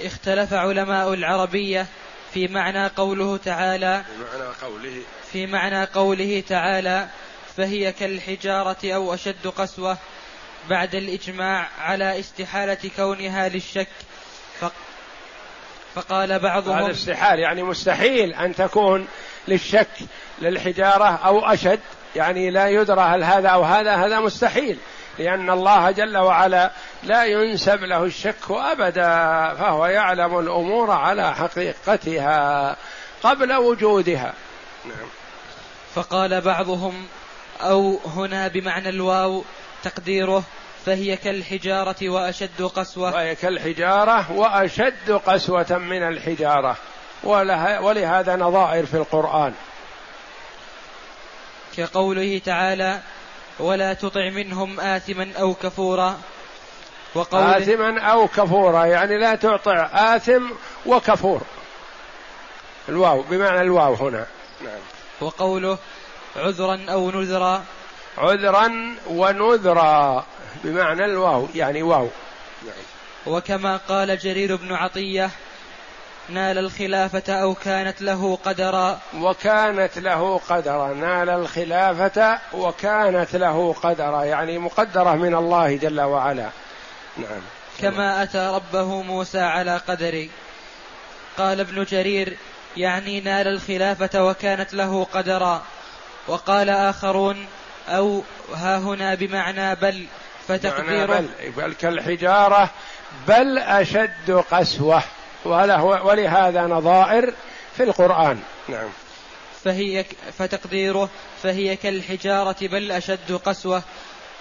اختلف 0.00 0.52
علماء 0.52 1.14
العربيه 1.14 1.86
في 2.34 2.48
معنى 2.48 2.86
قوله 2.86 3.36
تعالى 3.36 4.02
في 4.02 4.24
معنى 4.36 4.54
قوله 4.62 5.02
في 5.32 5.46
معنى 5.46 5.84
قوله 5.84 6.42
تعالى 6.48 7.08
فهي 7.56 7.92
كالحجاره 7.92 8.76
او 8.94 9.14
اشد 9.14 9.46
قسوه 9.46 9.98
بعد 10.70 10.94
الاجماع 10.94 11.68
على 11.80 12.20
استحاله 12.20 12.90
كونها 12.96 13.48
للشك 13.48 13.86
فق 14.60 14.72
فقال 15.96 16.38
بعضهم 16.38 16.74
هذا 16.82 16.90
استحال 16.90 17.38
يعني 17.38 17.62
مستحيل 17.62 18.34
أن 18.34 18.54
تكون 18.54 19.08
للشك 19.48 19.88
للحجارة 20.42 21.16
أو 21.26 21.40
أشد 21.46 21.80
يعني 22.16 22.50
لا 22.50 22.68
يدرى 22.68 23.00
هل 23.00 23.24
هذا 23.24 23.48
أو 23.48 23.62
هذا 23.62 23.94
هذا 23.94 24.20
مستحيل 24.20 24.78
لأن 25.18 25.50
الله 25.50 25.90
جل 25.90 26.16
وعلا 26.16 26.70
لا 27.02 27.24
ينسب 27.24 27.84
له 27.84 28.04
الشك 28.04 28.50
أبدا 28.50 29.04
فهو 29.54 29.86
يعلم 29.86 30.38
الأمور 30.38 30.90
على 30.90 31.34
حقيقتها 31.34 32.76
قبل 33.22 33.52
وجودها 33.54 34.32
نعم. 34.84 35.08
فقال 35.94 36.40
بعضهم 36.40 36.94
أو 37.62 38.00
هنا 38.16 38.48
بمعنى 38.48 38.88
الواو 38.88 39.44
تقديره 39.82 40.42
فهي 40.86 41.16
كالحجارة 41.16 42.08
وأشد 42.08 42.62
قسوة 42.62 43.14
وهي 43.14 43.34
كالحجارة 43.34 44.32
وأشد 44.32 45.10
قسوة 45.26 45.78
من 45.78 46.02
الحجارة 46.02 46.76
ولها 47.24 47.80
ولهذا 47.80 48.36
نظائر 48.36 48.86
في 48.86 48.96
القرآن 48.96 49.54
كقوله 51.76 52.38
تعالى 52.44 52.98
ولا 53.60 53.94
تطع 53.94 54.30
منهم 54.30 54.80
آثما 54.80 55.28
أو 55.40 55.54
كفورا 55.54 56.18
وقوله 57.14 57.56
آثما 57.58 58.00
أو 58.00 58.26
كفورا 58.28 58.84
يعني 58.84 59.18
لا 59.18 59.34
تعطع 59.34 59.90
آثم 60.16 60.50
وكفور 60.86 61.42
الواو 62.88 63.22
بمعنى 63.30 63.60
الواو 63.60 63.94
هنا 63.94 64.26
نعم. 64.64 64.72
وقوله 65.20 65.78
عذرا 66.36 66.80
أو 66.88 67.10
نذرا 67.10 67.64
عذرا 68.18 68.96
ونذرا 69.10 70.24
بمعنى 70.64 71.04
الواو 71.04 71.46
يعني 71.54 71.82
واو 71.82 72.08
نعم. 72.64 73.34
وكما 73.36 73.76
قال 73.76 74.18
جرير 74.18 74.56
بن 74.56 74.72
عطية 74.74 75.30
نال 76.28 76.58
الخلافة 76.58 77.32
أو 77.32 77.54
كانت 77.54 78.02
له 78.02 78.36
قدرا 78.44 78.98
وكانت 79.16 79.98
له 79.98 80.40
قدرا 80.48 80.94
نال 80.94 81.28
الخلافة 81.30 82.38
وكانت 82.54 83.36
له 83.36 83.72
قدرا 83.82 84.24
يعني 84.24 84.58
مقدرة 84.58 85.14
من 85.14 85.34
الله 85.34 85.76
جل 85.76 86.00
وعلا 86.00 86.48
نعم 87.18 87.40
كما 87.80 88.22
أتى 88.22 88.52
ربه 88.54 89.02
موسى 89.02 89.40
على 89.40 89.76
قدر 89.88 90.28
قال 91.38 91.60
ابن 91.60 91.84
جرير 91.84 92.36
يعني 92.76 93.20
نال 93.20 93.48
الخلافة 93.48 94.24
وكانت 94.24 94.74
له 94.74 95.04
قدرا 95.04 95.62
وقال 96.28 96.70
آخرون 96.70 97.46
أو 97.88 98.22
ها 98.54 98.78
هنا 98.78 99.14
بمعنى 99.14 99.74
بل 99.74 100.06
فتقديره 100.48 101.14
يعني 101.14 101.26
بل, 101.26 101.50
بل 101.56 101.74
كالحجارة 101.74 102.70
بل 103.28 103.58
أشد 103.58 104.30
قسوة 104.50 105.02
وله 105.44 105.84
ولهذا 105.84 106.62
نظائر 106.66 107.34
في 107.76 107.82
القرآن 107.82 108.40
نعم 108.68 108.88
فهي 109.64 110.04
فتقديره 110.38 111.08
فهي 111.42 111.76
كالحجارة 111.76 112.56
بل 112.62 112.90
أشد 112.92 113.32
قسوة 113.32 113.82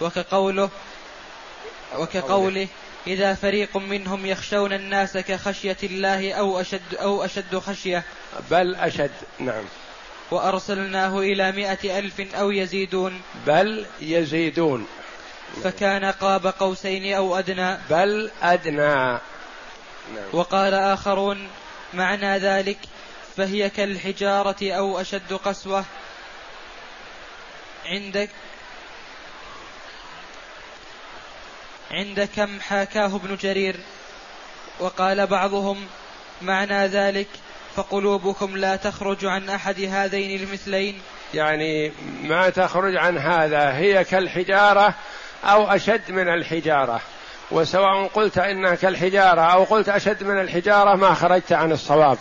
وكقوله 0.02 0.70
وكقوله 1.98 2.68
إذا 3.08 3.34
فريق 3.34 3.78
منهم 3.78 4.26
يخشون 4.26 4.74
الناس 4.74 5.18
كخشية 5.18 5.78
الله 5.84 6.34
أو 6.34 6.62
أشد 6.62 6.96
أو 7.02 7.26
أشد 7.26 7.58
خشية 7.58 8.04
بل 8.52 8.76
أشد 8.76 9.12
نعم 9.40 9.64
وأرسلناه 10.32 11.20
إلى 11.20 11.52
مائة 11.52 12.00
ألف 12.00 12.22
أو 12.36 12.52
يزيدون 12.52 13.22
بل 13.48 13.86
يزيدون 14.02 14.88
فكان 15.64 16.06
قاب 16.06 16.48
قوسين 16.48 17.14
أو 17.14 17.40
أدنى 17.40 17.78
بل 17.90 18.32
أدنى 18.42 18.96
نعم. 20.16 20.26
وقال 20.34 20.74
آخرون 20.74 21.48
معنى 21.94 22.38
ذلك 22.38 22.78
فهي 23.38 23.70
كالحجارة 23.70 24.72
أو 24.72 25.02
أشد 25.02 25.34
قسوة 25.34 25.86
عندك 27.86 28.30
عند 31.92 32.30
كم 32.36 32.60
حاكاه 32.60 33.06
ابن 33.16 33.36
جرير 33.36 33.76
وقال 34.80 35.28
بعضهم 35.28 35.88
معنى 36.42 36.88
ذلك 36.88 37.28
فقلوبكم 37.76 38.58
لا 38.58 38.76
تخرج 38.76 39.26
عن 39.26 39.50
أحد 39.50 39.82
هذين 39.82 40.40
المثلين 40.44 41.02
يعني 41.34 41.92
ما 42.24 42.50
تخرج 42.50 42.96
عن 42.96 43.18
هذا 43.18 43.76
هي 43.78 44.04
كالحجارة 44.04 44.96
أو 45.44 45.68
أشد 45.76 46.12
من 46.12 46.28
الحجارة 46.28 47.02
وسواء 47.52 48.08
قلت 48.08 48.38
إنها 48.38 48.76
كالحجارة 48.76 49.42
أو 49.42 49.64
قلت 49.64 49.90
أشد 49.90 50.24
من 50.24 50.40
الحجارة 50.42 50.96
ما 50.96 51.14
خرجت 51.14 51.52
عن 51.54 51.72
الصواب 51.72 52.18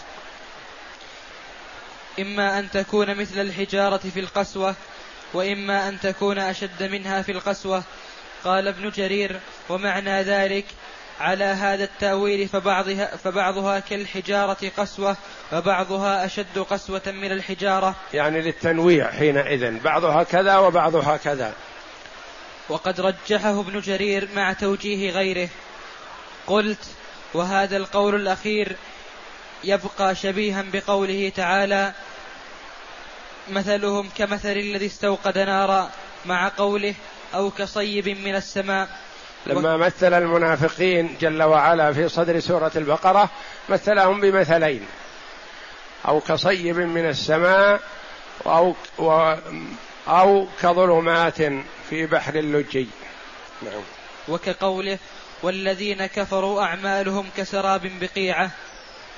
إما 2.21 2.59
أن 2.59 2.71
تكون 2.71 3.15
مثل 3.15 3.41
الحجارة 3.41 4.01
في 4.15 4.21
القسوة 4.21 4.75
وإما 5.35 5.89
أن 5.89 6.01
تكون 6.01 6.39
أشد 6.39 6.83
منها 6.83 7.23
في 7.23 7.33
القسوة 7.33 7.83
قال 8.45 8.69
ابن 8.69 8.91
جرير 8.91 9.41
ومعنى 9.69 10.23
ذلك 10.23 10.65
على 11.21 11.45
هذا 11.45 11.85
التأويل 11.85 12.49
فبعضها, 12.49 13.07
فبعضها 13.17 13.79
كالحجارة 13.81 14.71
قسوة 14.79 15.17
وبعضها 15.53 16.25
أشد 16.25 16.59
قسوة 16.59 17.03
من 17.07 17.33
الحجارة 17.33 17.95
يعني 18.15 18.41
للتنويع 18.41 19.11
حينئذ 19.11 19.81
بعضها 19.81 20.23
كذا 20.23 20.57
وبعضها 20.57 21.17
كذا 21.17 21.53
وقد 22.69 23.01
رجحه 23.01 23.61
ابن 23.61 23.81
جرير 23.81 24.29
مع 24.37 24.53
توجيه 24.53 25.11
غيره 25.11 25.49
قلت 26.47 26.87
وهذا 27.35 27.77
القول 27.77 28.15
الأخير 28.15 28.77
يبقى 29.65 30.15
شبيها 30.15 30.65
بقوله 30.73 31.33
تعالى 31.37 31.93
مثلهم 33.51 34.09
كمثل 34.17 34.53
الذي 34.53 34.87
استوقد 34.87 35.39
نارا 35.39 35.91
مع 36.27 36.49
قوله 36.49 36.95
أو 37.35 37.51
كصيب 37.51 38.09
من 38.09 38.35
السماء 38.35 38.89
لما 39.47 39.77
مثل 39.77 40.15
المنافقين 40.15 41.17
جل 41.21 41.43
وعلا 41.43 41.93
في 41.93 42.09
صدر 42.09 42.41
سورة 42.41 42.73
البقرة 42.77 43.31
مثلهم 43.69 44.21
بمثلين 44.21 44.87
أو 46.09 46.21
كصيب 46.21 46.77
من 46.79 47.09
السماء 47.09 47.81
أو 48.47 48.75
أو 50.09 50.47
كظلمات 50.63 51.43
في 51.91 52.07
بحر 52.07 52.35
اللجي 52.35 52.87
نعم 53.63 53.83
وكقوله 54.29 54.99
والذين 55.43 56.07
كفروا 56.07 56.63
أعمالهم 56.63 57.27
كسراب 57.37 57.91
بقيعة 58.01 58.51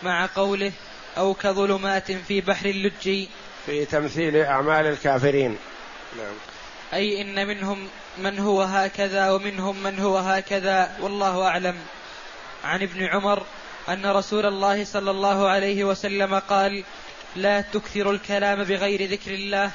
مع 0.02 0.28
قوله 0.36 0.72
أو 1.18 1.34
كظلمات 1.34 2.12
في 2.12 2.40
بحر 2.40 2.66
اللجي 2.66 3.28
في 3.66 3.84
تمثيل 3.84 4.36
أعمال 4.36 4.86
الكافرين 4.86 5.56
نعم 6.16 6.34
أي 6.94 7.20
إن 7.22 7.46
منهم 7.48 7.88
من 8.18 8.38
هو 8.38 8.62
هكذا 8.62 9.30
ومنهم 9.30 9.82
من 9.82 9.98
هو 9.98 10.18
هكذا 10.18 10.96
والله 11.00 11.42
أعلم 11.42 11.76
عن 12.64 12.82
ابن 12.82 13.04
عمر 13.06 13.42
أن 13.88 14.06
رسول 14.06 14.46
الله 14.46 14.84
صلى 14.84 15.10
الله 15.10 15.48
عليه 15.48 15.84
وسلم 15.84 16.38
قال 16.38 16.84
لا 17.36 17.60
تكثر 17.60 18.10
الكلام 18.10 18.64
بغير 18.64 19.10
ذكر 19.10 19.34
الله 19.34 19.70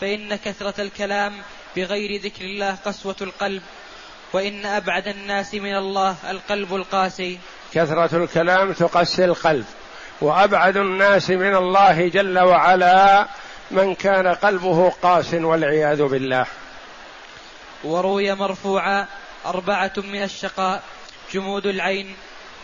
فإن 0.00 0.36
كثرة 0.36 0.80
الكلام 0.82 1.32
بغير 1.76 2.20
ذكر 2.20 2.44
الله 2.44 2.74
قسوة 2.74 3.16
القلب 3.20 3.62
وإن 4.32 4.66
أبعد 4.66 5.08
الناس 5.08 5.54
من 5.54 5.76
الله 5.76 6.14
القلب 6.30 6.74
القاسي 6.74 7.38
كثرة 7.74 8.16
الكلام 8.24 8.72
تقسي 8.72 9.24
القلب 9.24 9.64
وأبعد 10.20 10.76
الناس 10.76 11.30
من 11.30 11.54
الله 11.56 12.08
جل 12.08 12.38
وعلا 12.38 13.28
من 13.70 13.94
كان 13.94 14.26
قلبه 14.26 14.90
قاس 15.02 15.34
والعياذ 15.34 16.02
بالله 16.02 16.46
وروي 17.84 18.34
مرفوعا 18.34 19.06
أربعة 19.46 19.92
من 19.96 20.22
الشقاء 20.22 20.82
جمود 21.32 21.66
العين 21.66 22.16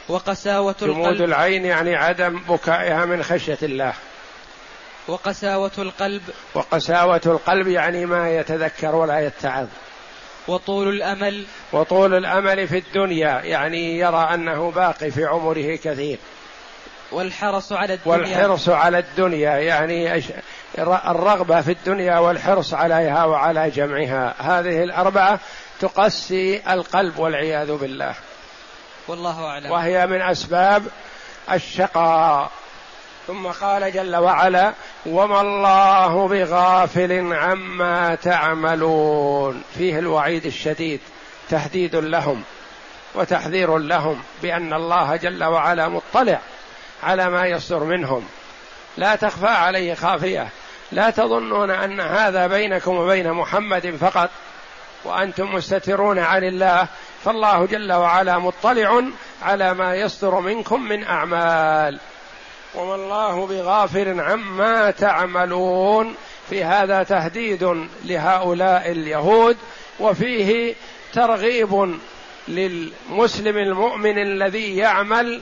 وقساوة 0.09 0.71
القلب 0.71 0.91
جمود 0.95 1.21
العين 1.21 1.65
يعني 1.65 1.95
عدم 1.97 2.39
بكائها 2.49 3.05
من 3.05 3.23
خشية 3.23 3.59
الله 3.63 3.93
وقساوة 5.09 5.71
القلب 5.79 6.23
وقساوة 6.55 7.21
القلب 7.27 7.69
يعني 7.69 8.07
ما 8.07 8.31
يتذكر 8.37 8.95
ولا 8.95 9.21
يتعظ 9.21 9.67
وطول 10.49 10.89
الأمل 10.89 11.45
وطول 11.73 12.15
الأمل 12.15 12.69
في 12.69 12.79
الدنيا 12.79 13.41
يعني 13.41 13.99
يرى 13.99 14.29
أنه 14.35 14.71
باقي 14.71 15.11
في 15.11 15.25
عمره 15.25 15.77
كثير 15.77 16.19
والحرص 17.13 17.73
على 17.73 17.95
الدنيا 17.95 18.17
والحرص 18.19 18.69
على 18.69 18.99
الدنيا 18.99 19.57
يعني 19.59 20.23
الرغبة 20.79 21.61
في 21.61 21.73
الدنيا 21.73 22.19
والحرص 22.19 22.75
عليها 22.75 23.25
وعلى 23.25 23.71
جمعها 23.71 24.35
هذه 24.39 24.83
الأربعة 24.83 25.41
تقسي 25.81 26.63
القلب 26.73 27.19
والعياذ 27.19 27.73
بالله 27.73 28.15
والله 29.09 29.45
أعلم 29.45 29.71
وهي 29.71 30.07
من 30.07 30.23
أسباب 30.23 30.87
الشقاء 31.53 32.51
ثم 33.27 33.47
قال 33.47 33.93
جل 33.93 34.17
وعلا 34.17 34.73
وما 35.07 35.41
الله 35.41 36.29
بغافل 36.29 37.33
عما 37.35 38.15
تعملون 38.15 39.63
فيه 39.79 39.99
الوعيد 39.99 40.47
الشديد 40.47 41.01
تهديد 41.51 41.97
لهم 41.97 42.43
وتحذير 43.15 43.79
لهم 43.79 44.21
بان 44.43 44.73
الله 44.73 45.17
جل 45.17 45.45
وعلا 45.45 45.89
مطلع 45.89 46.39
على 47.03 47.31
ما 47.31 47.47
يصدر 47.47 47.85
منهم 47.85 48.27
لا 48.97 49.15
تخفى 49.17 49.47
عليه 49.47 49.95
خافيه 49.95 50.49
لا 50.93 51.11
تظنون 51.11 51.71
ان 51.71 52.01
هذا 52.01 52.47
بينكم 52.47 52.97
وبين 52.97 53.33
محمد 53.33 53.97
فقط 54.01 54.31
وانتم 55.05 55.55
مستترون 55.55 56.19
عن 56.19 56.45
الله 56.45 56.89
فالله 57.25 57.67
جل 57.67 57.93
وعلا 57.93 58.39
مطلع 58.39 59.01
على 59.43 59.75
ما 59.75 59.95
يصدر 59.95 60.41
منكم 60.41 60.83
من 60.83 61.05
اعمال 61.05 61.99
وما 62.75 62.95
الله 62.95 63.47
بغافل 63.47 64.21
عما 64.21 64.91
تعملون 64.91 66.15
في 66.51 66.65
هذا 66.65 67.03
تهديد 67.03 67.89
لهؤلاء 68.05 68.91
اليهود 68.91 69.57
وفيه 70.01 70.75
ترغيب 71.15 71.97
للمسلم 72.49 73.59
المؤمن 73.59 74.19
الذي 74.19 74.77
يعمل 74.77 75.41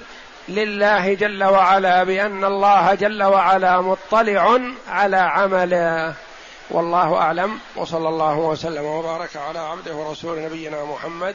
لله 0.49 1.15
جل 1.15 1.45
وعلا 1.45 2.05
بان 2.05 2.45
الله 2.45 2.95
جل 2.95 3.23
وعلا 3.23 3.81
مطلع 3.81 4.59
على 4.89 5.17
عمله 5.17 6.15
والله 6.71 7.15
اعلم 7.17 7.59
وصلى 7.77 8.09
الله 8.09 8.39
وسلم 8.39 8.85
وبارك 8.85 9.37
على 9.37 9.59
عبده 9.59 9.95
ورسوله 9.95 10.47
نبينا 10.47 10.85
محمد 10.85 11.35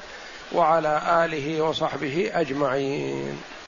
وعلى 0.54 1.02
اله 1.26 1.62
وصحبه 1.62 2.30
اجمعين 2.34 3.42